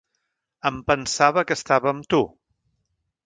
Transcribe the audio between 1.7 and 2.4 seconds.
amb tu.